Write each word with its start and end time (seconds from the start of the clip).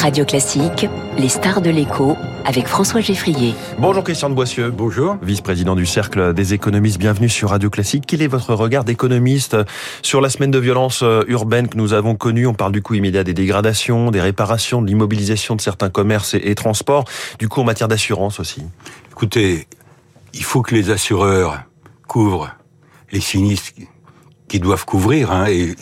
Radio 0.00 0.24
Classique, 0.24 0.86
les 1.18 1.28
stars 1.28 1.60
de 1.60 1.68
l'écho 1.68 2.16
avec 2.46 2.66
François 2.66 3.02
Geffrier. 3.02 3.54
Bonjour 3.78 4.02
Christian 4.02 4.30
de 4.30 4.34
Boissieu. 4.34 4.70
Bonjour. 4.70 5.18
Vice-président 5.20 5.76
du 5.76 5.84
Cercle 5.84 6.32
des 6.32 6.54
économistes, 6.54 6.98
bienvenue 6.98 7.28
sur 7.28 7.50
Radio 7.50 7.68
Classique. 7.68 8.04
Quel 8.06 8.22
est 8.22 8.26
votre 8.26 8.54
regard 8.54 8.84
d'économiste 8.84 9.58
sur 10.00 10.22
la 10.22 10.30
semaine 10.30 10.50
de 10.50 10.58
violence 10.58 11.02
euh, 11.02 11.22
urbaine 11.28 11.68
que 11.68 11.76
nous 11.76 11.92
avons 11.92 12.14
connue? 12.14 12.46
On 12.46 12.54
parle 12.54 12.72
du 12.72 12.80
coup 12.80 12.94
immédiat 12.94 13.24
des 13.24 13.34
dégradations, 13.34 14.10
des 14.10 14.22
réparations, 14.22 14.80
de 14.80 14.86
l'immobilisation 14.86 15.54
de 15.54 15.60
certains 15.60 15.90
commerces 15.90 16.32
et, 16.32 16.54
transports, 16.54 17.04
du 17.38 17.48
coup 17.48 17.60
en 17.60 17.64
matière 17.64 17.88
d'assurance 17.88 18.40
aussi. 18.40 18.62
Écoutez, 19.10 19.66
il 20.32 20.44
faut 20.44 20.62
que 20.62 20.74
les 20.74 20.88
assureurs 20.88 21.60
couvrent 22.08 22.48
les 23.12 23.20
sinistres 23.20 23.72
qui 24.48 24.60
doivent 24.60 24.86
couvrir. 24.86 25.30
Hein, 25.30 25.44
et 25.48 25.76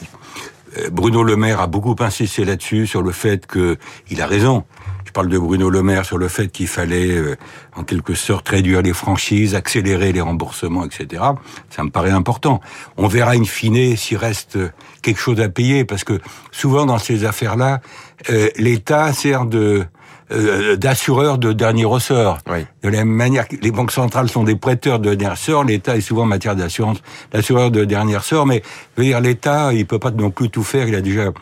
Bruno 0.93 1.23
Le 1.23 1.37
Maire 1.37 1.61
a 1.61 1.67
beaucoup 1.67 1.97
insisté 2.01 2.45
là-dessus, 2.45 2.87
sur 2.87 3.03
le 3.03 3.13
fait 3.13 3.47
que 3.47 3.77
il 4.11 4.21
a 4.23 4.27
raison. 4.27 4.65
Je 5.09 5.13
parle 5.13 5.31
de 5.31 5.39
Bruno 5.39 5.71
Le 5.71 5.83
Maire 5.83 6.05
sur 6.05 6.19
le 6.19 6.29
fait 6.29 6.49
qu'il 6.49 6.69
fallait, 6.69 7.17
euh, 7.17 7.37
en 7.75 7.83
quelque 7.83 8.13
sorte, 8.15 8.47
réduire 8.51 8.83
les 8.83 8.93
franchises, 8.93 9.55
accélérer 9.55 10.13
les 10.13 10.21
remboursements, 10.21 10.85
etc. 10.85 11.23
Ça 11.71 11.83
me 11.83 11.89
paraît 11.89 12.11
important. 12.11 12.61
On 12.99 13.09
verra 13.09 13.33
in 13.33 13.45
fine 13.45 13.97
s'il 13.97 14.19
reste 14.19 14.59
quelque 15.01 15.19
chose 15.19 15.41
à 15.41 15.49
payer, 15.49 15.87
parce 15.87 16.05
que 16.05 16.21
souvent 16.53 16.85
dans 16.85 16.99
ces 16.99 17.25
affaires-là, 17.25 17.81
euh, 18.29 18.51
l'État 18.57 19.11
sert 19.15 19.47
de 19.47 19.87
euh, 20.31 20.77
d'assureurs 20.77 21.39
de 21.39 21.53
dernier 21.53 21.85
ressort. 21.85 22.39
Oui. 22.51 22.67
De 22.83 22.89
la 22.89 22.99
même 22.99 23.09
manière 23.09 23.49
que 23.49 23.57
les 23.57 23.71
banques 23.71 23.93
centrales 23.93 24.29
sont 24.29 24.45
des 24.45 24.57
prêteurs 24.57 24.99
de 24.99 25.15
dernier 25.15 25.33
ressort, 25.33 25.65
l'État 25.65 25.97
est 25.97 26.01
souvent 26.01 26.23
en 26.23 26.27
matière 26.27 26.57
d'assurance 26.57 26.99
l'assureur 27.33 27.71
de 27.71 27.85
dernier 27.85 28.17
ressort. 28.17 28.47
Mais 28.47 28.63
je 28.97 29.03
veux 29.03 29.09
dire, 29.09 29.21
l'État, 29.21 29.73
il 29.73 29.87
peut 29.87 29.99
pas 29.99 30.11
non 30.11 30.31
plus 30.31 30.51
tout 30.51 30.65
faire. 30.65 30.89
Il 30.89 30.95
a 30.95 31.01
déjà 31.01 31.33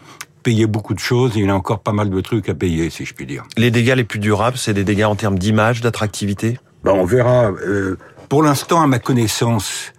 payé 0.42 0.66
beaucoup 0.66 0.94
de 0.94 1.00
choses 1.00 1.36
et 1.36 1.40
il 1.40 1.50
a 1.50 1.54
encore 1.54 1.80
pas 1.80 1.92
mal 1.92 2.10
de 2.10 2.20
trucs 2.20 2.48
à 2.48 2.54
payer, 2.54 2.90
si 2.90 3.04
je 3.04 3.14
puis 3.14 3.26
dire. 3.26 3.42
Les 3.56 3.70
dégâts 3.70 3.94
les 3.96 4.04
plus 4.04 4.20
durables, 4.20 4.56
c'est 4.56 4.74
des 4.74 4.84
dégâts 4.84 5.04
en 5.04 5.16
termes 5.16 5.38
d'image, 5.38 5.80
d'attractivité? 5.80 6.58
Ben, 6.84 6.92
on 6.92 7.04
verra. 7.04 7.50
Euh, 7.50 7.98
pour 8.28 8.42
l'instant, 8.42 8.80
à 8.80 8.86
ma 8.86 9.00
connaissance, 9.00 9.92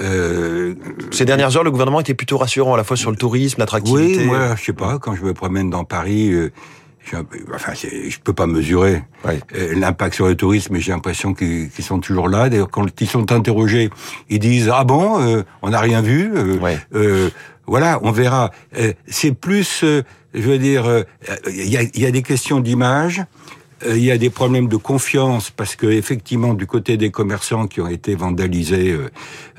euh, 0.00 0.74
Ces 1.10 1.24
dernières 1.24 1.56
heures, 1.56 1.64
le 1.64 1.70
gouvernement 1.70 2.00
était 2.00 2.14
plutôt 2.14 2.38
rassurant 2.38 2.74
à 2.74 2.76
la 2.76 2.84
fois 2.84 2.96
sur 2.96 3.10
le 3.10 3.16
tourisme, 3.16 3.56
l'attractivité. 3.58 4.20
Oui, 4.20 4.26
moi, 4.26 4.54
je 4.56 4.64
sais 4.64 4.72
pas, 4.72 4.98
quand 4.98 5.14
je 5.14 5.22
me 5.22 5.34
promène 5.34 5.70
dans 5.70 5.84
Paris, 5.84 6.30
euh, 6.30 6.52
enfin, 7.54 7.72
je 7.74 8.18
peux 8.22 8.32
pas 8.32 8.46
mesurer 8.46 9.02
euh, 9.26 9.74
l'impact 9.74 10.14
sur 10.14 10.26
le 10.26 10.34
tourisme, 10.34 10.74
mais 10.74 10.80
j'ai 10.80 10.92
l'impression 10.92 11.34
qu'ils 11.34 11.70
sont 11.80 12.00
toujours 12.00 12.28
là. 12.28 12.48
D'ailleurs, 12.48 12.70
quand 12.70 12.86
ils 13.00 13.08
sont 13.08 13.32
interrogés, 13.32 13.90
ils 14.28 14.38
disent 14.38 14.70
ah 14.72 14.84
bon, 14.84 15.20
euh, 15.20 15.42
on 15.62 15.70
n'a 15.70 15.80
rien 15.80 16.02
vu. 16.02 16.30
euh, 16.34 16.76
euh, 16.94 17.30
voilà, 17.66 17.98
on 18.02 18.12
verra. 18.12 18.50
C'est 19.06 19.32
plus, 19.32 19.84
je 19.84 20.02
veux 20.40 20.58
dire, 20.58 21.04
il 21.48 21.68
y, 21.68 21.76
a, 21.76 21.82
il 21.82 22.00
y 22.00 22.06
a 22.06 22.10
des 22.10 22.22
questions 22.22 22.60
d'image. 22.60 23.22
Euh, 23.86 23.96
Il 23.96 24.04
y 24.04 24.10
a 24.10 24.18
des 24.18 24.30
problèmes 24.30 24.68
de 24.68 24.76
confiance 24.76 25.50
parce 25.50 25.76
que 25.76 25.86
effectivement 25.86 26.54
du 26.54 26.66
côté 26.66 26.96
des 26.96 27.10
commerçants 27.10 27.66
qui 27.66 27.80
ont 27.80 27.88
été 27.88 28.14
vandalisés 28.14 28.90
euh, 28.92 29.08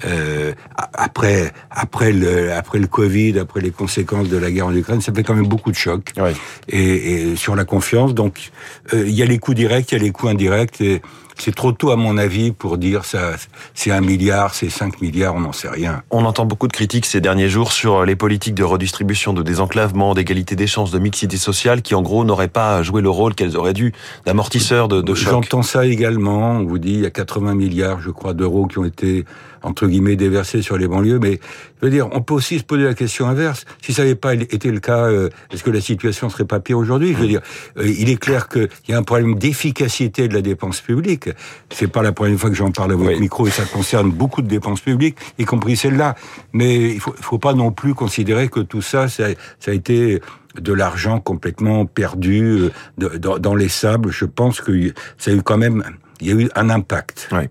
euh, 0.05 0.53
après 0.93 1.51
après 1.71 2.11
le 2.11 2.51
après 2.53 2.79
le 2.79 2.87
Covid, 2.87 3.39
après 3.39 3.61
les 3.61 3.71
conséquences 3.71 4.29
de 4.29 4.37
la 4.37 4.51
guerre 4.51 4.67
en 4.67 4.75
Ukraine, 4.75 5.01
ça 5.01 5.13
fait 5.13 5.23
quand 5.23 5.35
même 5.35 5.47
beaucoup 5.47 5.71
de 5.71 5.75
chocs 5.77 6.11
Ouais. 6.17 6.33
et, 6.69 7.31
et 7.31 7.35
sur 7.35 7.55
la 7.55 7.65
confiance. 7.65 8.13
Donc, 8.13 8.51
euh, 8.93 9.05
il 9.07 9.13
y 9.13 9.21
a 9.21 9.25
les 9.25 9.39
coûts 9.39 9.53
directs, 9.53 9.91
il 9.91 9.97
y 9.97 10.01
a 10.01 10.03
les 10.03 10.11
coûts 10.11 10.27
indirects. 10.27 10.81
Et 10.81 11.01
c'est 11.41 11.55
trop 11.55 11.71
tôt, 11.71 11.91
à 11.91 11.95
mon 11.95 12.17
avis, 12.17 12.51
pour 12.51 12.77
dire 12.77 13.05
ça. 13.05 13.33
C'est 13.73 13.91
un 13.91 14.01
milliard, 14.01 14.53
c'est 14.53 14.69
5 14.69 15.01
milliards, 15.01 15.35
on 15.35 15.41
n'en 15.41 15.51
sait 15.51 15.69
rien. 15.69 16.03
On 16.11 16.25
entend 16.25 16.45
beaucoup 16.45 16.67
de 16.67 16.73
critiques 16.73 17.05
ces 17.05 17.21
derniers 17.21 17.49
jours 17.49 17.71
sur 17.71 18.05
les 18.05 18.15
politiques 18.15 18.55
de 18.55 18.63
redistribution, 18.63 19.33
de 19.33 19.43
désenclavement, 19.43 20.13
d'égalité 20.13 20.55
des 20.55 20.67
chances, 20.67 20.91
de 20.91 20.99
mixité 20.99 21.37
sociale, 21.37 21.81
qui 21.81 21.95
en 21.95 22.01
gros 22.01 22.23
n'auraient 22.25 22.47
pas 22.47 22.83
joué 22.83 23.01
le 23.01 23.09
rôle 23.09 23.35
qu'elles 23.35 23.57
auraient 23.57 23.73
dû 23.73 23.93
d'amortisseur 24.25 24.87
de, 24.87 25.01
de 25.01 25.13
choc. 25.13 25.31
J'entends 25.31 25.63
ça 25.63 25.85
également. 25.85 26.51
On 26.51 26.65
vous 26.65 26.79
dit, 26.79 26.93
il 26.93 27.01
y 27.01 27.05
a 27.05 27.11
80 27.11 27.55
milliards, 27.55 28.01
je 28.01 28.11
crois, 28.11 28.33
d'euros 28.33 28.67
qui 28.67 28.77
ont 28.79 28.85
été 28.85 29.25
entre 29.63 29.87
guillemets 29.87 30.15
déversés 30.15 30.61
sur 30.61 30.77
les 30.77 30.87
banlieues. 30.87 31.19
Mais 31.19 31.39
je 31.79 31.85
veux 31.85 31.91
dire, 31.91 32.07
on 32.11 32.21
peut 32.21 32.33
aussi 32.33 32.59
se 32.59 32.63
poser 32.63 32.83
la 32.83 32.93
question 32.93 33.27
inverse. 33.27 33.65
Si 33.81 33.93
ça 33.93 34.03
n'avait 34.03 34.15
pas 34.15 34.33
été 34.33 34.71
le 34.71 34.79
cas, 34.79 35.05
euh, 35.05 35.29
est-ce 35.51 35.63
que 35.63 35.69
la 35.71 35.81
situation 35.81 36.29
serait 36.29 36.45
pas 36.45 36.59
pire 36.59 36.77
aujourd'hui? 36.77 37.13
Je 37.13 37.19
veux 37.19 37.27
dire, 37.27 37.41
euh, 37.77 37.87
il 37.87 38.09
est 38.09 38.17
clair 38.19 38.49
qu'il 38.49 38.69
y 38.87 38.93
a 38.93 38.97
un 38.97 39.03
problème 39.03 39.35
d'efficacité 39.35 40.27
de 40.27 40.33
la 40.33 40.41
dépense 40.41 40.81
publique. 40.81 41.29
C'est 41.71 41.87
pas 41.87 42.01
la 42.01 42.11
première 42.11 42.39
fois 42.39 42.49
que 42.49 42.55
j'en 42.55 42.71
parle 42.71 42.91
à 42.93 42.95
votre 42.95 43.11
Oui. 43.11 43.19
micro 43.19 43.47
et 43.47 43.51
ça 43.51 43.65
concerne 43.65 44.11
beaucoup 44.11 44.41
de 44.41 44.47
dépenses 44.47 44.81
publiques, 44.81 45.17
y 45.37 45.45
compris 45.45 45.75
celle-là. 45.75 46.15
Mais 46.53 46.93
il 46.93 46.99
faut, 46.99 47.13
faut 47.19 47.39
pas 47.39 47.53
non 47.53 47.71
plus 47.71 47.93
considérer 47.93 48.49
que 48.49 48.59
tout 48.59 48.81
ça, 48.81 49.07
ça, 49.07 49.25
ça 49.59 49.71
a 49.71 49.73
été 49.73 50.21
de 50.59 50.73
l'argent 50.73 51.19
complètement 51.19 51.85
perdu 51.85 52.69
euh, 53.01 53.17
dans 53.19 53.55
les 53.55 53.69
sables. 53.69 54.11
Je 54.11 54.25
pense 54.25 54.61
que 54.61 54.93
ça 55.17 55.31
a 55.31 55.33
eu 55.33 55.41
quand 55.41 55.57
même, 55.57 55.83
il 56.21 56.27
y 56.27 56.31
a 56.31 56.35
eu 56.35 56.49
un 56.55 56.69
impact. 56.69 57.29
Oui. 57.31 57.43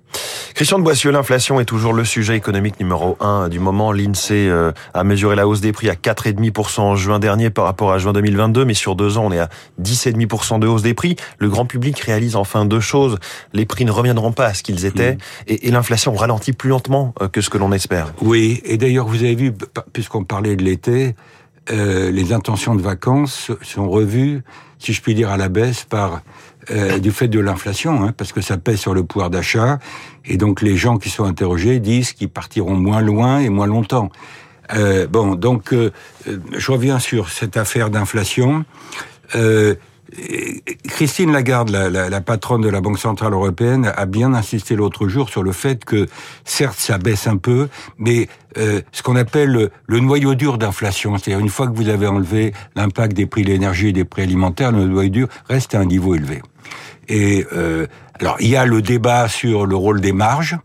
Christian 0.54 0.78
de 0.78 0.84
Boissieu, 0.84 1.10
l'inflation 1.10 1.60
est 1.60 1.64
toujours 1.64 1.92
le 1.92 2.04
sujet 2.04 2.36
économique 2.36 2.80
numéro 2.80 3.16
un 3.20 3.48
du 3.48 3.60
moment. 3.60 3.92
L'INSEE 3.92 4.48
euh, 4.48 4.72
a 4.94 5.04
mesuré 5.04 5.36
la 5.36 5.46
hausse 5.46 5.60
des 5.60 5.72
prix 5.72 5.88
à 5.88 5.94
4,5% 5.94 6.80
en 6.80 6.96
juin 6.96 7.18
dernier 7.18 7.50
par 7.50 7.64
rapport 7.64 7.92
à 7.92 7.98
juin 7.98 8.12
2022, 8.12 8.64
mais 8.64 8.74
sur 8.74 8.96
deux 8.96 9.18
ans, 9.18 9.26
on 9.26 9.32
est 9.32 9.38
à 9.38 9.48
10,5% 9.80 10.58
de 10.58 10.66
hausse 10.66 10.82
des 10.82 10.94
prix. 10.94 11.16
Le 11.38 11.48
grand 11.48 11.64
public 11.64 11.98
réalise 12.00 12.36
enfin 12.36 12.64
deux 12.64 12.80
choses. 12.80 13.18
Les 13.52 13.66
prix 13.66 13.84
ne 13.84 13.90
reviendront 13.90 14.32
pas 14.32 14.46
à 14.46 14.54
ce 14.54 14.62
qu'ils 14.62 14.84
étaient 14.84 15.18
et, 15.46 15.68
et 15.68 15.70
l'inflation 15.70 16.14
ralentit 16.14 16.52
plus 16.52 16.70
lentement 16.70 17.14
euh, 17.22 17.28
que 17.28 17.40
ce 17.40 17.50
que 17.50 17.58
l'on 17.58 17.72
espère. 17.72 18.12
Oui, 18.20 18.60
et 18.64 18.76
d'ailleurs, 18.76 19.06
vous 19.06 19.22
avez 19.22 19.34
vu, 19.34 19.52
puisqu'on 19.92 20.24
parlait 20.24 20.56
de 20.56 20.64
l'été, 20.64 21.14
euh, 21.70 22.10
les 22.10 22.32
intentions 22.32 22.74
de 22.74 22.82
vacances 22.82 23.50
sont 23.62 23.88
revues, 23.88 24.42
si 24.78 24.92
je 24.92 25.02
puis 25.02 25.14
dire, 25.14 25.30
à 25.30 25.36
la 25.36 25.48
baisse 25.48 25.84
par 25.84 26.22
euh, 26.70 26.98
du 26.98 27.10
fait 27.10 27.28
de 27.28 27.40
l'inflation, 27.40 28.04
hein, 28.04 28.12
parce 28.16 28.32
que 28.32 28.40
ça 28.40 28.56
pèse 28.56 28.78
sur 28.78 28.94
le 28.94 29.04
pouvoir 29.04 29.30
d'achat, 29.30 29.78
et 30.24 30.36
donc 30.36 30.62
les 30.62 30.76
gens 30.76 30.98
qui 30.98 31.10
sont 31.10 31.24
interrogés 31.24 31.80
disent 31.80 32.12
qu'ils 32.12 32.28
partiront 32.28 32.74
moins 32.74 33.00
loin 33.00 33.40
et 33.40 33.48
moins 33.48 33.66
longtemps. 33.66 34.10
Euh, 34.74 35.06
bon, 35.06 35.34
donc 35.34 35.72
euh, 35.72 35.90
euh, 36.26 36.38
je 36.56 36.72
reviens 36.72 36.98
sur 36.98 37.30
cette 37.30 37.56
affaire 37.56 37.90
d'inflation. 37.90 38.64
Euh, 39.34 39.74
Christine 40.88 41.32
Lagarde, 41.32 41.70
la, 41.70 41.90
la, 41.90 42.08
la, 42.08 42.20
patronne 42.20 42.62
de 42.62 42.68
la 42.68 42.80
Banque 42.80 42.98
Centrale 42.98 43.32
Européenne, 43.32 43.92
a 43.94 44.06
bien 44.06 44.32
insisté 44.32 44.74
l'autre 44.74 45.06
jour 45.06 45.28
sur 45.28 45.42
le 45.42 45.52
fait 45.52 45.84
que, 45.84 46.06
certes, 46.44 46.78
ça 46.78 46.98
baisse 46.98 47.26
un 47.26 47.36
peu, 47.36 47.68
mais 47.98 48.28
euh, 48.56 48.80
ce 48.92 49.02
qu'on 49.02 49.16
appelle 49.16 49.50
le, 49.50 49.70
le, 49.86 50.00
noyau 50.00 50.34
dur 50.34 50.56
d'inflation, 50.56 51.18
c'est-à-dire 51.18 51.40
une 51.40 51.50
fois 51.50 51.66
que 51.68 51.74
vous 51.74 51.88
avez 51.88 52.06
enlevé 52.06 52.54
l'impact 52.74 53.14
des 53.14 53.26
prix 53.26 53.42
de 53.42 53.48
l'énergie 53.48 53.88
et 53.88 53.92
des 53.92 54.04
prix 54.04 54.22
alimentaires, 54.22 54.72
le 54.72 54.86
noyau 54.86 55.10
dur 55.10 55.28
reste 55.48 55.74
à 55.74 55.80
un 55.80 55.84
niveau 55.84 56.14
élevé. 56.14 56.42
Et 57.08 57.46
euh, 57.52 57.86
alors, 58.20 58.36
il 58.40 58.48
y 58.48 58.56
a 58.56 58.66
le 58.66 58.82
débat 58.82 59.28
sur 59.28 59.66
le 59.66 59.76
rôle 59.76 60.00
des 60.00 60.12
marges. 60.12 60.56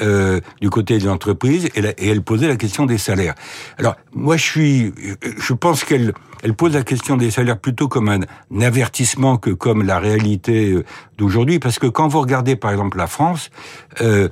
Euh, 0.00 0.40
du 0.62 0.70
côté 0.70 0.96
des 0.96 1.06
entreprises 1.06 1.68
et, 1.74 2.08
elle 2.08 2.22
posait 2.22 2.48
la 2.48 2.56
question 2.56 2.86
des 2.86 2.96
salaires. 2.96 3.34
Alors 3.76 3.94
moi 4.14 4.38
je 4.38 4.42
suis, 4.42 4.92
je 5.36 5.52
pense 5.52 5.84
qu'elle 5.84 6.14
elle 6.42 6.54
pose 6.54 6.72
la 6.72 6.82
question 6.82 7.18
des 7.18 7.30
salaires 7.30 7.58
plutôt 7.58 7.88
comme 7.88 8.08
un, 8.08 8.20
avertissement 8.62 9.36
que 9.36 9.50
comme 9.50 9.82
la 9.82 9.98
réalité 9.98 10.74
d'aujourd'hui 11.18 11.58
parce 11.58 11.78
que 11.78 11.86
quand 11.86 12.08
vous 12.08 12.20
regardez 12.22 12.56
par 12.56 12.70
exemple 12.70 12.96
la 12.96 13.06
France, 13.06 13.50
euh, 14.00 14.30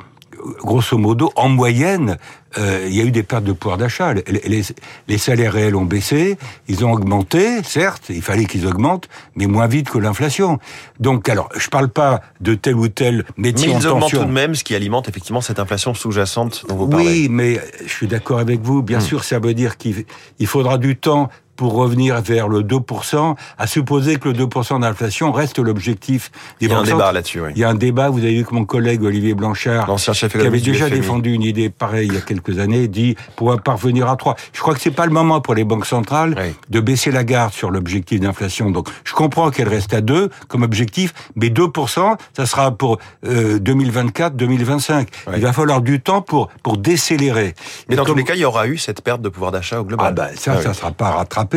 grosso 0.62 0.98
modo 0.98 1.32
en 1.36 1.48
moyenne 1.48 2.16
euh, 2.58 2.86
il 2.88 2.96
y 2.96 3.00
a 3.00 3.04
eu 3.04 3.10
des 3.10 3.22
pertes 3.22 3.44
de 3.44 3.52
pouvoir 3.52 3.78
d'achat. 3.78 4.12
Les, 4.12 4.24
les, 4.44 4.62
les, 5.06 5.18
salaires 5.18 5.52
réels 5.52 5.76
ont 5.76 5.84
baissé, 5.84 6.36
ils 6.66 6.84
ont 6.84 6.92
augmenté, 6.92 7.62
certes, 7.62 8.06
il 8.08 8.22
fallait 8.22 8.46
qu'ils 8.46 8.66
augmentent, 8.66 9.08
mais 9.36 9.46
moins 9.46 9.68
vite 9.68 9.88
que 9.88 9.98
l'inflation. 9.98 10.58
Donc, 10.98 11.28
alors, 11.28 11.48
je 11.56 11.68
parle 11.68 11.88
pas 11.88 12.22
de 12.40 12.54
tel 12.54 12.74
ou 12.74 12.88
tel 12.88 13.24
métier 13.36 13.68
mais 13.68 13.74
en 13.74 13.78
ils 13.78 13.82
tension. 13.82 13.92
augmentent 13.92 14.10
tout 14.10 14.24
de 14.24 14.32
même, 14.32 14.54
ce 14.54 14.64
qui 14.64 14.74
alimente 14.74 15.08
effectivement 15.08 15.40
cette 15.40 15.60
inflation 15.60 15.94
sous-jacente 15.94 16.64
dont 16.68 16.74
vous 16.74 16.88
parlez. 16.88 17.06
Oui, 17.06 17.28
mais 17.30 17.60
je 17.86 17.92
suis 17.92 18.08
d'accord 18.08 18.40
avec 18.40 18.60
vous. 18.60 18.82
Bien 18.82 18.98
mmh. 18.98 19.02
sûr, 19.02 19.24
ça 19.24 19.38
veut 19.38 19.54
dire 19.54 19.76
qu'il 19.76 20.04
faudra 20.46 20.78
du 20.78 20.96
temps 20.96 21.30
pour 21.60 21.74
revenir 21.74 22.22
vers 22.22 22.48
le 22.48 22.62
2%, 22.62 23.34
à 23.58 23.66
supposer 23.66 24.16
que 24.16 24.30
le 24.30 24.46
2% 24.46 24.80
d'inflation 24.80 25.30
reste 25.30 25.58
l'objectif 25.58 26.30
des 26.58 26.64
Il 26.64 26.72
y 26.72 26.74
a 26.74 26.78
un 26.78 26.84
débat 26.84 27.12
là-dessus, 27.12 27.42
oui. 27.42 27.50
Il 27.54 27.60
y 27.60 27.64
a 27.64 27.68
un 27.68 27.74
débat, 27.74 28.08
vous 28.08 28.20
avez 28.20 28.34
vu 28.34 28.46
que 28.46 28.54
mon 28.54 28.64
collègue 28.64 29.02
Olivier 29.02 29.34
Blanchard, 29.34 29.86
l'ancien 29.86 30.14
chef 30.14 30.32
qui 30.32 30.46
avait 30.46 30.58
déjà 30.58 30.88
défendu 30.88 31.34
une 31.34 31.42
idée 31.42 31.68
pareille 31.68 32.06
il 32.06 32.14
y 32.14 32.16
a 32.16 32.22
quelques 32.22 32.58
années, 32.60 32.88
dit 32.88 33.14
pour 33.36 33.54
parvenir 33.60 34.08
à 34.08 34.16
3. 34.16 34.36
Je 34.54 34.60
crois 34.62 34.72
que 34.72 34.80
c'est 34.80 34.90
pas 34.90 35.04
le 35.04 35.12
moment 35.12 35.42
pour 35.42 35.54
les 35.54 35.64
banques 35.64 35.84
centrales 35.84 36.34
oui. 36.38 36.54
de 36.70 36.80
baisser 36.80 37.10
la 37.10 37.24
garde 37.24 37.52
sur 37.52 37.70
l'objectif 37.70 38.20
d'inflation. 38.20 38.70
Donc, 38.70 38.88
je 39.04 39.12
comprends 39.12 39.50
qu'elle 39.50 39.68
reste 39.68 39.92
à 39.92 40.00
2 40.00 40.30
comme 40.48 40.62
objectif, 40.62 41.12
mais 41.36 41.48
2%, 41.48 42.16
ça 42.34 42.46
sera 42.46 42.70
pour 42.70 42.96
euh, 43.26 43.58
2024-2025. 43.58 44.94
Oui. 45.26 45.34
Il 45.36 45.42
va 45.42 45.52
falloir 45.52 45.82
du 45.82 46.00
temps 46.00 46.22
pour 46.22 46.48
pour 46.62 46.78
décélérer. 46.78 47.54
Mais 47.90 47.96
dans 47.96 48.04
comme... 48.04 48.14
tous 48.14 48.18
les 48.20 48.24
cas, 48.24 48.34
il 48.34 48.40
y 48.40 48.46
aura 48.46 48.66
eu 48.66 48.78
cette 48.78 49.02
perte 49.02 49.20
de 49.20 49.28
pouvoir 49.28 49.52
d'achat 49.52 49.78
au 49.78 49.84
global. 49.84 50.06
Ah 50.08 50.12
ben 50.12 50.30
ça, 50.36 50.54
ah, 50.56 50.62
ça 50.62 50.70
oui. 50.70 50.74
sera 50.74 50.92
pas 50.92 51.10
rattrapé. 51.10 51.49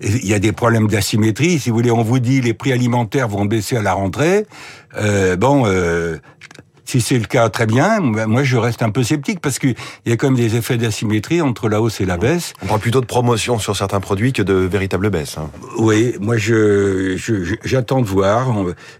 Il 0.00 0.26
y 0.26 0.34
a 0.34 0.38
des 0.38 0.52
problèmes 0.52 0.88
d'asymétrie. 0.88 1.58
Si 1.58 1.70
vous 1.70 1.76
voulez, 1.76 1.90
on 1.90 2.02
vous 2.02 2.18
dit 2.18 2.40
les 2.40 2.54
prix 2.54 2.72
alimentaires 2.72 3.28
vont 3.28 3.44
baisser 3.44 3.76
à 3.76 3.82
la 3.82 3.94
rentrée. 3.94 4.46
Euh, 4.96 5.36
bon, 5.36 5.64
euh, 5.66 6.18
si 6.92 7.00
c'est 7.00 7.18
le 7.18 7.24
cas, 7.24 7.48
très 7.48 7.64
bien. 7.64 8.00
Moi, 8.00 8.42
je 8.42 8.58
reste 8.58 8.82
un 8.82 8.90
peu 8.90 9.02
sceptique 9.02 9.40
parce 9.40 9.58
qu'il 9.58 9.74
y 10.04 10.12
a 10.12 10.16
quand 10.18 10.26
même 10.26 10.36
des 10.36 10.56
effets 10.56 10.76
d'asymétrie 10.76 11.40
entre 11.40 11.70
la 11.70 11.80
hausse 11.80 12.02
et 12.02 12.04
la 12.04 12.18
baisse. 12.18 12.52
On 12.62 12.66
parle 12.66 12.80
plutôt 12.80 13.00
de 13.00 13.06
promotion 13.06 13.58
sur 13.58 13.74
certains 13.74 14.00
produits 14.00 14.34
que 14.34 14.42
de 14.42 14.52
véritable 14.52 15.08
baisse. 15.08 15.38
Hein. 15.38 15.50
Oui, 15.78 16.14
moi, 16.20 16.36
je, 16.36 17.16
j'attends 17.64 18.02
de 18.02 18.06
voir. 18.06 18.54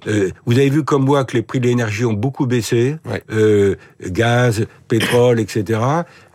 Euh, 0.07 0.31
vous 0.47 0.55
avez 0.55 0.71
vu 0.71 0.85
comme 0.85 1.05
moi 1.05 1.27
que 1.27 1.37
les 1.37 1.43
prix 1.43 1.61
de 1.61 1.67
l'énergie 1.67 2.07
ont 2.07 2.15
beaucoup 2.15 2.47
baissé, 2.47 2.97
euh, 3.31 3.75
gaz, 4.07 4.65
pétrole, 4.89 5.39
etc. 5.39 5.81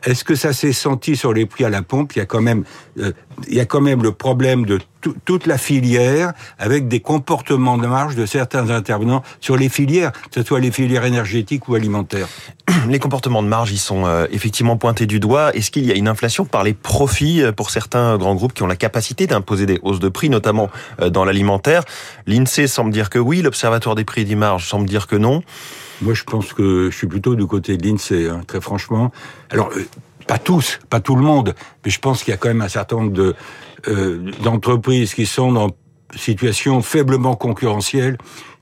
Est-ce 0.07 0.23
que 0.23 0.35
ça 0.35 0.53
s'est 0.53 0.71
senti 0.71 1.17
sur 1.17 1.33
les 1.33 1.45
prix 1.45 1.65
à 1.65 1.69
la 1.69 1.81
pompe? 1.81 2.15
Il 2.15 2.19
y 2.19 2.21
a 2.21 2.25
quand 2.25 2.39
même, 2.39 2.63
euh, 2.97 3.11
il 3.49 3.55
y 3.55 3.59
a 3.59 3.65
quand 3.65 3.81
même 3.81 4.01
le 4.01 4.13
problème 4.13 4.65
de 4.65 4.79
toute 5.25 5.45
la 5.45 5.57
filière 5.57 6.31
avec 6.57 6.87
des 6.87 7.01
comportements 7.01 7.77
de 7.77 7.87
marge 7.87 8.15
de 8.15 8.25
certains 8.25 8.69
intervenants 8.69 9.21
sur 9.41 9.57
les 9.57 9.67
filières, 9.67 10.13
que 10.13 10.39
ce 10.41 10.43
soit 10.43 10.61
les 10.61 10.71
filières 10.71 11.03
énergétiques 11.03 11.67
ou 11.67 11.75
alimentaires. 11.75 12.29
Les 12.87 12.99
comportements 12.99 13.43
de 13.43 13.49
marge, 13.49 13.71
ils 13.71 13.79
sont 13.79 14.05
euh, 14.05 14.27
effectivement 14.31 14.77
pointés 14.77 15.07
du 15.07 15.19
doigt. 15.19 15.53
Est-ce 15.53 15.71
qu'il 15.71 15.85
y 15.85 15.91
a 15.91 15.95
une 15.95 16.07
inflation 16.07 16.45
par 16.45 16.63
les 16.63 16.73
profits 16.73 17.41
euh, 17.41 17.51
pour 17.51 17.69
certains 17.69 18.17
grands 18.17 18.35
groupes 18.35 18.53
qui 18.53 18.63
ont 18.63 18.67
la 18.67 18.77
capacité 18.77 19.27
d'imposer 19.27 19.65
des 19.65 19.79
hausses 19.83 19.99
de 19.99 20.09
prix, 20.09 20.29
notamment 20.29 20.69
dans 21.11 21.25
l'alimentaire? 21.25 21.83
L'INSEE 22.27 22.67
semble 22.67 22.91
dire 22.91 23.09
que 23.09 23.19
oui, 23.19 23.41
l'Observatoire 23.41 23.95
des 23.95 24.05
prix 24.05 24.21
et 24.21 24.25
des 24.25 24.35
marges 24.35 24.67
semble 24.67 24.87
dire 24.87 25.07
que 25.07 25.17
non. 25.17 25.43
Moi, 26.01 26.13
je 26.13 26.23
pense 26.23 26.53
que 26.53 26.89
je 26.91 26.95
suis 26.95 27.07
plutôt 27.07 27.35
du 27.35 27.45
côté 27.45 27.77
de 27.77 27.87
l'INSEE, 27.87 28.29
hein, 28.29 28.41
très 28.45 28.61
franchement. 28.61 29.11
Alors, 29.49 29.69
euh, 29.75 29.85
pas 30.27 30.37
tous, 30.37 30.79
pas 30.89 30.99
tout 30.99 31.15
le 31.15 31.23
monde, 31.23 31.55
mais 31.83 31.91
je 31.91 31.99
pense 31.99 32.23
qu'il 32.23 32.31
y 32.31 32.33
a 32.33 32.37
quand 32.37 32.49
même 32.49 32.61
un 32.61 32.67
certain 32.67 32.97
nombre 32.97 33.13
de 33.13 33.35
euh, 33.87 34.31
d'entreprises 34.43 35.13
qui 35.13 35.25
sont 35.25 35.51
dans 35.51 35.69
situation 36.15 36.81
faiblement 36.81 37.35
concurrentielle 37.35 38.17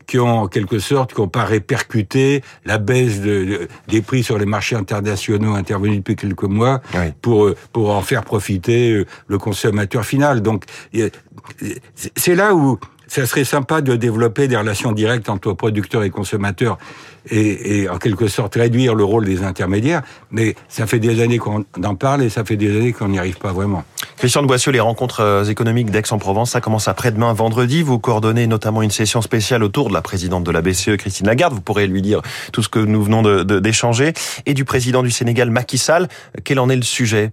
qui 0.08 0.20
ont 0.20 0.42
en 0.42 0.48
quelque 0.48 0.78
sorte, 0.78 1.14
qui 1.14 1.22
n'ont 1.22 1.28
pas 1.28 1.46
répercuté 1.46 2.44
la 2.64 2.78
baisse 2.78 3.22
de, 3.22 3.68
des 3.88 4.02
prix 4.04 4.24
sur 4.24 4.38
les 4.38 4.46
marchés 4.46 4.76
internationaux 4.76 5.56
intervenus 5.56 5.98
depuis 5.98 6.16
quelques 6.16 6.44
mois 6.44 6.82
pour 7.22 7.46
euh, 7.46 7.56
pour 7.74 7.90
en 7.90 8.02
faire 8.02 8.24
profiter 8.24 9.04
le 9.28 9.38
consommateur 9.38 10.06
final. 10.06 10.42
Donc 10.42 10.66
c'est 12.16 12.36
là 12.36 12.54
où 12.54 12.80
ça 13.16 13.26
serait 13.26 13.46
sympa 13.46 13.80
de 13.80 13.96
développer 13.96 14.50
des 14.50 14.58
relations 14.58 14.92
directes 14.92 15.30
entre 15.30 15.54
producteurs 15.54 16.04
et 16.04 16.10
consommateurs 16.10 16.78
et, 17.30 17.84
et, 17.84 17.90
en 17.90 17.98
quelque 17.98 18.28
sorte 18.28 18.56
réduire 18.56 18.94
le 18.94 19.06
rôle 19.06 19.24
des 19.24 19.42
intermédiaires. 19.42 20.02
Mais 20.32 20.56
ça 20.68 20.86
fait 20.86 21.00
des 21.00 21.22
années 21.22 21.38
qu'on 21.38 21.64
en 21.82 21.96
parle 21.96 22.24
et 22.24 22.30
ça 22.30 22.44
fait 22.44 22.58
des 22.58 22.76
années 22.76 22.92
qu'on 22.92 23.08
n'y 23.08 23.18
arrive 23.18 23.38
pas 23.38 23.54
vraiment. 23.54 23.86
Christian 24.18 24.42
de 24.42 24.48
Boissieu, 24.48 24.74
les 24.74 24.82
rencontres 24.82 25.22
euh, 25.22 25.46
économiques 25.46 25.92
d'Aix-en-Provence, 25.92 26.52
ça 26.52 26.62
commence 26.62 26.90
après-demain, 26.90 27.32
vendredi. 27.32 27.84
Vous 27.84 28.00
coordonnez 28.00 28.48
notamment 28.48 28.82
une 28.82 28.92
session 28.92 29.22
spéciale 29.22 29.64
autour 29.64 29.88
de 29.88 29.94
la 29.94 30.02
présidente 30.02 30.44
de 30.44 30.52
la 30.52 30.62
BCE, 30.62 30.98
Christine 30.98 31.28
Lagarde. 31.28 31.54
Vous 31.54 31.62
pourrez 31.62 31.88
lui 31.88 32.02
dire 32.02 32.22
tout 32.52 32.64
ce 32.64 32.70
que 32.70 32.80
nous 32.80 33.02
venons 33.02 33.22
d'échanger. 33.46 34.12
De, 34.12 34.20
et 34.46 34.54
du 34.54 34.66
président 34.66 35.04
du 35.04 35.12
Sénégal, 35.12 35.52
Macky 35.52 35.78
Sall. 35.78 36.10
Quel 36.44 36.60
en 36.60 36.70
est 36.70 36.76
le 36.76 36.82
sujet? 36.82 37.32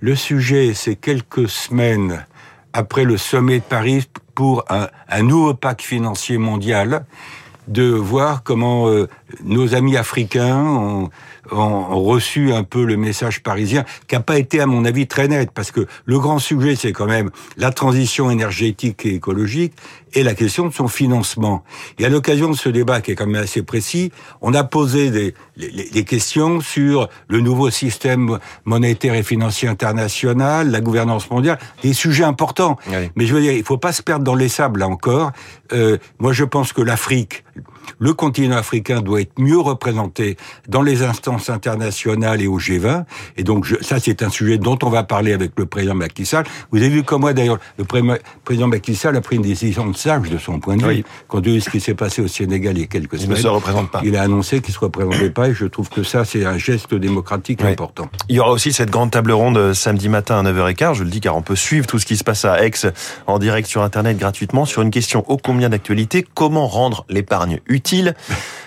Le 0.00 0.16
sujet, 0.16 0.72
c'est 0.74 0.96
quelques 0.96 1.48
semaines 1.48 2.24
après 2.72 3.04
le 3.04 3.18
sommet 3.18 3.58
de 3.58 3.64
Paris 3.64 4.06
pour 4.34 4.64
un, 4.68 5.22
nouveau 5.22 5.54
pacte 5.54 5.82
financier 5.82 6.38
mondial, 6.38 7.04
de 7.68 7.84
voir 7.90 8.42
comment 8.42 8.88
euh, 8.88 9.08
nos 9.42 9.74
amis 9.74 9.96
africains 9.96 10.62
ont, 10.62 11.10
ont, 11.50 12.02
reçu 12.02 12.52
un 12.52 12.62
peu 12.62 12.84
le 12.84 12.96
message 12.96 13.42
parisien, 13.42 13.84
qui 14.08 14.14
n'a 14.14 14.20
pas 14.20 14.38
été, 14.38 14.60
à 14.60 14.66
mon 14.66 14.84
avis, 14.84 15.06
très 15.06 15.28
net, 15.28 15.50
parce 15.52 15.70
que 15.70 15.86
le 16.04 16.18
grand 16.18 16.38
sujet, 16.38 16.76
c'est 16.76 16.92
quand 16.92 17.06
même 17.06 17.30
la 17.56 17.70
transition 17.70 18.30
énergétique 18.30 19.04
et 19.06 19.14
écologique 19.14 19.74
et 20.14 20.22
la 20.22 20.34
question 20.34 20.66
de 20.66 20.72
son 20.72 20.88
financement. 20.88 21.64
Et 21.98 22.04
à 22.04 22.08
l'occasion 22.08 22.48
de 22.48 22.56
ce 22.56 22.68
débat, 22.68 23.00
qui 23.00 23.10
est 23.10 23.14
quand 23.14 23.26
même 23.26 23.42
assez 23.42 23.62
précis, 23.62 24.12
on 24.40 24.54
a 24.54 24.64
posé 24.64 25.10
des, 25.10 26.04
questions 26.04 26.60
sur 26.60 27.08
le 27.28 27.40
nouveau 27.40 27.70
système 27.70 28.38
monétaire 28.64 29.14
et 29.14 29.22
financier 29.22 29.68
international, 29.68 30.70
la 30.70 30.80
gouvernance 30.80 31.30
mondiale, 31.30 31.58
des 31.82 31.94
sujets 31.94 32.24
importants. 32.24 32.76
Mais 33.16 33.26
je 33.26 33.34
veux 33.34 33.40
dire, 33.40 33.52
il 33.52 33.64
faut 33.64 33.78
pas 33.78 33.92
se 33.92 34.02
perdre 34.02 34.24
dans 34.24 34.34
les 34.34 34.48
sables, 34.48 34.80
là 34.80 34.88
encore. 34.88 35.32
Euh, 35.72 35.98
moi, 36.18 36.32
je 36.32 36.44
pense 36.44 36.72
que 36.72 36.82
l'Afrique, 36.82 37.44
le 37.98 38.12
continent 38.14 38.56
africain 38.56 39.00
doit 39.00 39.20
être 39.20 39.38
mieux 39.38 39.58
représenté 39.58 40.36
dans 40.68 40.82
les 40.82 41.02
instances 41.02 41.50
internationales 41.50 42.42
et 42.42 42.46
au 42.46 42.58
G20. 42.58 43.04
Et 43.36 43.44
donc, 43.44 43.64
je, 43.64 43.76
ça, 43.80 43.98
c'est 44.00 44.22
un 44.22 44.30
sujet 44.30 44.58
dont 44.58 44.78
on 44.82 44.90
va 44.90 45.02
parler 45.04 45.32
avec 45.32 45.52
le 45.56 45.66
président 45.66 45.94
Macky 45.94 46.26
Sall. 46.26 46.44
Vous 46.72 46.78
avez 46.78 46.88
vu 46.88 47.02
comme 47.02 47.22
moi, 47.22 47.32
d'ailleurs, 47.32 47.58
le 47.78 47.84
président 48.44 48.68
Macky 48.68 48.94
Sall 48.94 49.16
a 49.16 49.20
pris 49.20 49.36
une 49.36 49.42
décision 49.42 49.92
sage 49.94 50.30
de 50.30 50.38
son 50.38 50.58
point 50.60 50.76
de 50.76 50.84
vue. 50.84 51.04
Quand 51.28 51.44
vu 51.44 51.60
ce 51.60 51.70
qui 51.70 51.80
s'est 51.80 51.94
passé 51.94 52.22
au 52.22 52.28
Sénégal 52.28 52.76
il 52.76 52.80
y 52.80 52.84
a 52.84 52.86
quelques 52.86 53.16
semaines. 53.18 53.32
Il 53.32 53.38
ne 53.38 53.42
se 53.42 53.48
représente 53.48 53.90
pas. 53.90 54.00
Il 54.04 54.16
a 54.16 54.22
annoncé 54.22 54.60
qu'il 54.60 54.70
ne 54.70 54.74
se 54.74 54.80
représentait 54.80 55.30
pas 55.30 55.48
et 55.48 55.54
je 55.54 55.66
trouve 55.66 55.88
que 55.88 56.02
ça, 56.02 56.24
c'est 56.24 56.44
un 56.44 56.58
geste 56.58 56.94
démocratique 56.94 57.62
important. 57.62 58.08
Il 58.28 58.36
y 58.36 58.40
aura 58.40 58.52
aussi 58.52 58.72
cette 58.72 58.90
grande 58.90 59.10
table 59.10 59.32
ronde 59.32 59.56
euh, 59.56 59.74
samedi 59.74 60.08
matin 60.08 60.38
à 60.38 60.42
9h15. 60.42 60.94
Je 60.94 61.04
le 61.04 61.10
dis 61.10 61.20
car 61.20 61.36
on 61.36 61.42
peut 61.42 61.56
suivre 61.56 61.86
tout 61.86 61.98
ce 61.98 62.06
qui 62.06 62.16
se 62.16 62.24
passe 62.24 62.44
à 62.44 62.64
Aix 62.64 62.72
en 63.26 63.38
direct 63.38 63.68
sur 63.68 63.82
Internet 63.82 64.18
gratuitement 64.18 64.64
sur 64.64 64.82
une 64.82 64.90
question 64.90 65.24
ô 65.30 65.36
combien 65.36 65.68
d'actualité. 65.68 66.24
Comment 66.34 66.66
rendre 66.66 67.04
l'épargne 67.08 67.60
utile 67.74 68.14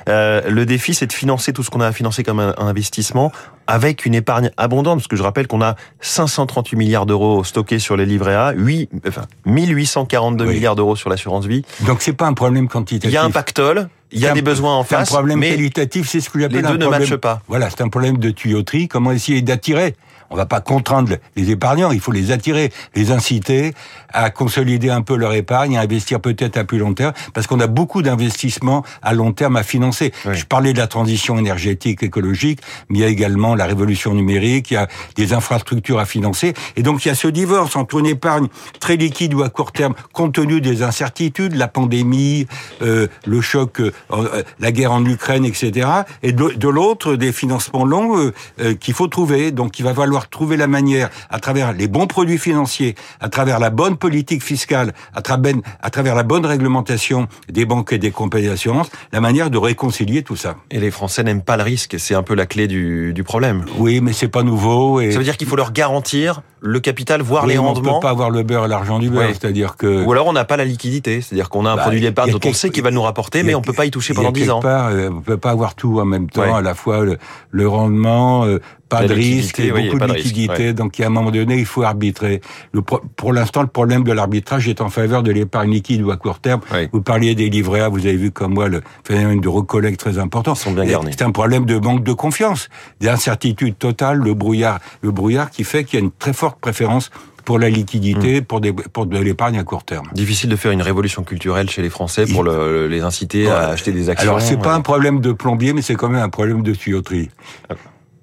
euh, 0.07 0.42
le 0.50 0.65
défi, 0.65 0.94
c'est 0.94 1.07
de 1.07 1.13
financer 1.13 1.54
tout 1.54 1.63
ce 1.63 1.69
qu'on 1.69 1.81
a 1.81 1.88
à 1.88 1.92
financer 1.92 2.24
comme 2.24 2.39
un, 2.39 2.54
investissement 2.57 3.31
avec 3.68 4.06
une 4.06 4.15
épargne 4.15 4.51
abondante, 4.56 5.00
parce 5.00 5.07
que 5.07 5.18
je 5.18 5.24
rappelle 5.24 5.48
qu'on 5.48 5.62
a 5.62 5.75
538 6.00 6.77
milliards 6.77 7.06
d'euros 7.06 7.44
stockés 7.44 7.80
sur 7.80 7.98
les 7.98 8.06
livrets 8.06 8.36
A, 8.36 8.54
8, 8.56 8.89
enfin, 9.07 9.24
1842 9.45 10.45
milliards 10.45 10.75
d'euros 10.75 10.95
sur 10.95 11.09
l'assurance 11.09 11.45
vie. 11.45 11.63
Donc 11.81 12.01
c'est 12.01 12.13
pas 12.13 12.27
un 12.27 12.33
problème 12.33 12.69
quantitatif. 12.69 13.12
Il 13.12 13.13
y 13.13 13.18
a 13.18 13.24
un 13.24 13.31
pactole, 13.31 13.89
il 14.12 14.19
y 14.19 14.27
a 14.27 14.33
des 14.33 14.42
besoins 14.42 14.75
en 14.77 14.83
face. 14.83 15.12
un 15.12 15.13
problème 15.13 15.42
qualitatif, 15.42 16.07
c'est 16.07 16.21
ce 16.21 16.30
que 16.30 16.39
j'appelle 16.39 16.60
un 16.60 16.69
problème. 16.69 16.80
Les 16.80 16.86
deux 16.86 16.95
ne 16.95 17.00
matchent 17.00 17.19
pas. 17.19 17.42
Voilà, 17.50 17.69
c'est 17.69 17.81
un 17.81 17.89
problème 17.89 18.18
de 18.18 18.31
tuyauterie. 18.31 18.88
Comment 18.88 19.12
essayer 19.12 19.42
d'attirer 19.42 19.95
on 20.29 20.35
va 20.35 20.45
pas 20.45 20.62
contraindre 20.62 21.15
les 21.35 21.51
épargnants, 21.51 21.91
il 21.91 22.00
faut 22.00 22.12
les 22.12 22.31
attirer, 22.31 22.71
les 22.95 23.12
inciter 23.12 23.74
à 24.13 24.29
consolider 24.29 24.89
un 24.89 25.01
peu 25.01 25.15
leur 25.15 25.33
épargne, 25.33 25.77
à 25.77 25.81
investir 25.81 26.19
peut-être 26.19 26.57
à 26.57 26.63
plus 26.63 26.79
long 26.79 26.94
terme, 26.94 27.13
parce 27.33 27.47
qu'on 27.47 27.59
a 27.59 27.68
beaucoup 27.68 28.01
d'investissements 28.01 28.83
à 29.01 29.13
long 29.13 29.31
terme 29.33 29.56
à 29.56 29.63
financer. 29.63 30.12
Je 30.31 30.45
parlais 30.45 30.74
de 30.74 30.79
la 30.79 30.88
transition 30.88 31.38
énergétique, 31.38 32.03
écologique, 32.03 32.62
mais 32.89 33.00
il 33.00 33.01
y 33.01 33.06
a 33.06 33.07
également 33.07 33.56
la 33.56 33.65
révolution 33.65 34.13
numérique, 34.13 34.71
il 34.71 34.75
y 34.75 34.77
a 34.77 34.88
des 35.15 35.33
infrastructures 35.33 36.00
à 36.00 36.06
financer, 36.06 36.53
et 36.75 36.83
donc 36.83 37.06
il 37.06 37.09
y 37.09 37.12
a 37.12 37.15
ce 37.15 37.27
divorce 37.27 37.75
entre 37.75 38.00
une 38.00 38.06
épargne 38.06 38.47
très 38.79 38.95
liquide 38.95 39.33
ou 39.33 39.44
à 39.44 39.50
court 39.50 39.71
terme, 39.71 39.94
compte 40.13 40.33
tenu 40.33 40.62
des 40.62 40.83
incertitudes, 40.83 41.56
la 41.56 41.68
pandémie, 41.68 42.47
euh, 42.81 43.07
le 43.25 43.41
choc, 43.41 43.79
euh, 43.79 43.91
euh, 44.12 44.44
la 44.59 44.71
guerre 44.71 44.91
en 44.91 45.06
Ukraine, 45.06 45.45
etc., 45.45 45.88
et 46.24 46.31
de, 46.31 46.68
l'autre 46.68 47.15
des 47.15 47.31
financements 47.31 47.85
longs 47.85 48.31
qu'il 48.79 48.94
faut 48.94 49.07
trouver. 49.07 49.51
Donc 49.51 49.79
il 49.79 49.83
va 49.83 49.94
falloir 49.94 50.17
trouver 50.25 50.58
la 50.58 50.66
manière, 50.66 51.10
à 51.30 51.40
travers 51.40 51.74
les 51.74 51.88
bons 51.88 52.08
produits 52.08 52.40
financiers, 52.40 52.96
à 53.22 53.30
travers 53.30 53.60
la 53.60 53.69
bonne 53.69 53.98
politique 53.98 54.44
fiscale, 54.44 54.94
à 55.13 55.22
travers, 55.22 55.53
à 55.82 55.89
travers 55.91 56.15
la 56.15 56.24
bonne 56.24 56.46
réglementation 56.46 57.27
des 57.48 57.65
banques 57.65 57.94
et 57.94 58.00
des 58.00 58.10
compagnies 58.10 58.48
d'assurance, 58.48 58.89
la 59.12 59.22
manière 59.22 59.51
de 59.51 59.58
réconcilier 59.60 60.24
tout 60.24 60.36
ça. 60.36 60.56
Et 60.72 60.80
les 60.80 60.89
Français 60.89 61.24
n'aiment 61.24 61.44
pas 61.44 61.58
le 61.58 61.63
risque, 61.63 61.96
c'est 62.00 62.15
un 62.15 62.24
peu 62.24 62.34
la 62.34 62.48
clé 62.48 62.68
du, 62.68 63.13
du 63.13 63.24
problème. 63.24 63.65
Oui, 63.77 64.01
mais 64.01 64.13
c'est 64.13 64.27
pas 64.27 64.44
nouveau. 64.44 65.00
Et... 65.00 65.12
Ça 65.12 65.20
veut 65.20 65.24
dire 65.24 65.38
qu'il 65.38 65.48
faut 65.48 65.56
leur 65.56 65.72
garantir 65.72 66.41
le 66.60 66.80
capital, 66.80 67.22
voire 67.22 67.46
les 67.46 67.58
rendements. 67.58 67.98
On 67.98 68.00
peut 68.00 68.08
pas 68.08 68.10
avoir 68.10 68.30
le 68.30 68.44
beurre 68.44 68.65
et 68.65 68.68
l'argent 68.68 69.00
du 69.00 69.10
beurre, 69.10 69.30
c'est-à-dire 69.30 69.75
que. 69.75 70.03
Ou 70.03 70.12
alors 70.12 70.27
on 70.27 70.34
n'a 70.34 70.46
pas 70.46 70.58
la 70.58 70.65
liquidité, 70.65 71.22
c'est-à-dire 71.22 71.50
qu'on 71.50 71.65
a 71.65 71.72
un 71.72 71.75
bah, 71.75 71.84
produit 71.84 72.01
d'épargne 72.01 72.32
dont 72.32 72.39
on 72.44 72.53
sait 72.53 72.70
qu'il 72.70 72.84
va 72.84 72.91
nous 72.91 73.01
rapporter, 73.01 73.44
mais 73.44 73.56
on 73.56 73.62
peut 73.62 73.74
pas 73.74 73.86
y 73.86 73.91
toucher 73.91 74.13
pendant 74.13 74.32
10 74.32 74.50
ans. 74.50 74.60
Part, 74.62 74.88
euh, 74.88 75.10
on 75.12 75.22
peut 75.22 75.38
pas 75.38 75.51
avoir 75.51 75.75
tout 75.75 76.00
en 76.00 76.06
même 76.06 76.30
temps, 76.30 76.56
à 76.56 76.62
la 76.62 76.74
fois 76.74 77.06
le, 77.51 77.68
rendement, 77.68 78.46
euh, 78.46 78.60
pas 78.89 79.06
de 79.06 79.13
risque, 79.13 79.60
et 79.60 79.72
beaucoup 79.72 80.00
de 80.00 80.13
liquidité. 80.13 80.74
Donc, 80.74 81.00
à 81.00 81.08
un 81.08 81.10
moment 81.10 81.32
donné, 81.32 81.58
il 81.58 81.65
faut 81.65 81.84
arbitrer. 81.84 82.41
Le, 82.72 82.82
pour 82.82 83.34
l'instant, 83.34 83.62
le 83.62 83.67
problème 83.67 84.03
de 84.03 84.12
l'arbitrage 84.12 84.67
est 84.67 84.82
en 84.82 84.89
faveur 84.89 85.24
de 85.24 85.32
l'épargne 85.32 85.72
liquide 85.72 86.01
ou 86.01 86.12
à 86.12 86.17
court 86.17 86.39
terme. 86.39 86.62
Vous 86.91 87.01
parliez 87.01 87.36
des 87.36 87.50
livrets 87.50 87.82
A, 87.82 87.89
vous 87.89 88.06
avez 88.06 88.17
vu 88.17 88.32
comme 88.32 88.53
moi 88.53 88.67
le 88.67 88.82
phénomène 89.03 89.41
de 89.41 89.50
recollecte 89.50 90.00
très 90.00 90.17
important. 90.17 90.56
C'est 90.56 91.22
un 91.22 91.32
problème 91.32 91.65
de 91.65 91.77
manque 91.77 92.03
de 92.03 92.13
confiance, 92.13 92.70
d'incertitude 93.01 93.77
totale, 93.77 94.17
le 94.17 94.34
brouillard, 94.34 94.79
le 95.01 95.12
brouillard 95.12 95.50
qui 95.50 95.63
fait 95.63 95.84
qu'il 95.84 96.00
y 96.00 96.01
a 96.01 96.06
une 96.06 96.12
très 96.12 96.34
forte 96.34 96.60
préférence 96.60 97.12
pour 97.46 97.60
la 97.60 97.70
liquidité, 97.70 98.41
hmm. 98.41 98.44
pour, 98.44 98.60
des, 98.60 98.74
pour 98.74 99.06
de 99.06 99.17
l'épargne 99.20 99.58
à 99.58 99.63
court 99.63 99.86
terme. 99.86 100.06
Difficile 100.12 100.50
de 100.50 100.58
faire 100.58 100.72
une 100.72 100.82
révolution 100.82 101.24
culturelle 101.24 101.70
chez 101.70 101.82
les 101.82 101.89
Français 101.89 102.25
pour 102.25 102.44
le, 102.44 102.88
les 102.88 103.01
inciter 103.01 103.50
à 103.50 103.70
acheter 103.70 103.94
des 103.94 104.10
actions. 104.10 104.29
Alors 104.29 104.41
c'est 104.41 104.60
pas 104.60 104.75
un 104.75 104.82
problème 104.82 105.22
de 105.22 105.32
plombier, 105.32 105.72
mais 105.72 105.82
c'est 105.82 105.96
quand 105.96 106.10
même 106.10 106.22
un 106.22 106.29
problème 106.29 106.62
de 106.62 106.74
tuyauterie. 106.74 107.29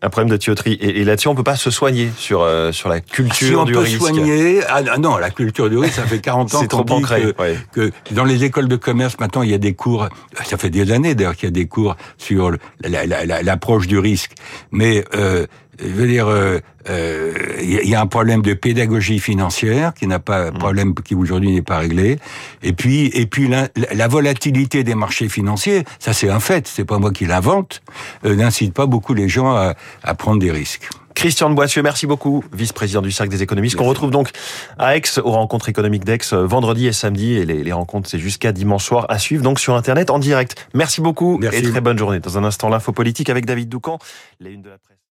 Un 0.05 0.11
problème 0.11 0.31
de 0.31 0.37
tuyauterie. 0.37 0.77
Et, 0.81 1.05
là-dessus, 1.05 1.29
on 1.29 1.35
peut 1.35 1.43
pas 1.43 1.57
se 1.57 1.71
soigner 1.71 2.11
sur 2.17 2.43
euh, 2.43 2.73
sur 2.73 2.89
la 2.89 3.01
culture 3.01 3.67
si 3.67 3.73
du 3.73 3.79
risque. 3.79 4.03
on 4.03 4.07
peut 4.07 4.15
soigner, 4.15 4.61
ah, 4.69 4.99
non, 4.99 5.17
la 5.17 5.31
culture 5.31 5.71
du 5.71 5.79
risque, 5.79 5.95
ça 5.95 6.03
fait 6.03 6.21
40 6.21 6.55
ans 6.55 6.67
qu'on 6.67 6.83
dit 6.83 7.03
que, 7.03 7.33
que, 7.73 7.93
dans 8.13 8.25
les 8.25 8.45
écoles 8.45 8.69
de 8.69 8.77
commerce, 8.77 9.19
maintenant, 9.19 9.43
il 9.43 9.51
y 9.51 9.55
a 9.55 9.59
des 9.59 9.75
cours, 9.75 10.09
ça 10.45 10.59
fait 10.59 10.71
des 10.71 10.93
années 10.93 11.15
d'ailleurs 11.15 11.37
qu'il 11.37 11.47
y 11.47 11.49
a 11.49 11.53
des 11.53 11.67
cours 11.67 11.97
sur 12.19 12.53
l'approche 12.83 13.87
du 13.87 13.99
risque. 13.99 14.33
Mais 14.71 15.05
euh, 15.15 15.47
je 15.79 15.89
veux 15.89 16.07
dire, 16.07 16.27
il 16.29 16.33
euh, 16.33 16.61
euh, 16.89 17.33
y 17.63 17.95
a 17.95 18.01
un 18.01 18.07
problème 18.07 18.43
de 18.43 18.55
pédagogie 18.55 19.19
financière 19.19 19.95
qui 19.95 20.07
n'a 20.07 20.19
pas 20.19 20.51
mm. 20.51 20.59
problème 20.59 20.95
qui 20.95 21.15
aujourd'hui 21.15 21.53
n'est 21.53 21.63
pas 21.63 21.79
réglé. 21.79 22.19
Et 22.63 22.73
puis, 22.73 23.07
et 23.07 23.27
puis 23.27 23.49
la, 23.49 23.69
la 23.93 24.09
volatilité 24.09 24.85
des 24.85 24.95
marchés 24.95 25.29
financiers, 25.29 25.85
ça 25.99 26.13
c'est 26.13 26.31
un 26.31 26.41
fait, 26.41 26.69
c'est 26.69 26.85
pas 26.85 26.99
moi 26.99 27.13
qui 27.13 27.27
l'invente, 27.27 27.83
euh, 28.25 28.35
n'incite 28.35 28.75
pas 28.75 28.87
beaucoup 28.87 29.15
les 29.15 29.29
gens 29.29 29.55
à, 29.55 29.75
à 30.03 30.15
prendre 30.15 30.41
des 30.41 30.51
risques. 30.51 30.89
Christian 31.15 31.49
de 31.49 31.55
Boissieu, 31.55 31.81
merci 31.81 32.09
beaucoup, 32.09 32.45
vice-président 32.53 33.01
du 33.01 33.13
Cercle 33.13 33.31
des 33.31 33.43
économistes, 33.43 33.77
qu'on 33.77 33.85
retrouve 33.85 34.11
donc 34.11 34.31
à 34.79 34.97
Aix, 34.97 35.03
aux 35.23 35.31
rencontres 35.31 35.69
économiques 35.69 36.05
d'Aix, 36.05 36.19
vendredi 36.33 36.89
et 36.89 36.93
samedi. 36.93 37.35
Et 37.35 37.47
les, 37.47 37.63
les 37.63 37.73
rencontres, 37.73 38.11
c'est 38.11 38.19
jusqu'à 38.19 38.51
dimanche 38.51 38.85
soir 38.85 39.07
à 39.09 39.19
suivre, 39.19 39.43
donc 39.43 39.61
sur 39.61 39.77
Internet 39.77 40.11
en 40.11 40.19
direct. 40.19 40.69
Merci 40.75 41.01
beaucoup 41.01 41.39
merci. 41.39 41.59
et 41.59 41.63
très 41.63 41.81
bonne 41.81 41.99
journée. 41.99 42.19
Dans 42.19 42.37
un 42.37 42.45
instant, 42.45 42.69
l'info 42.69 42.91
politique 42.91 43.31
avec 43.31 43.47
David 43.47 43.69
Doucan, 43.69 43.99
les 44.41 44.51
une 44.51 44.63
de 44.63 44.71
la 44.71 44.79
presse. 44.79 44.94